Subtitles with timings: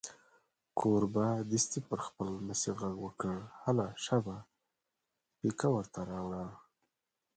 [0.77, 4.37] کوربه دستي پر خپل لمسي غږ وکړ: هله شابه
[5.39, 6.45] پیکه ور ته راوړه.